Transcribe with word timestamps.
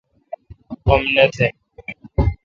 غم 0.85 1.03
نہ 1.15 1.25
تہ۔ 1.35 1.47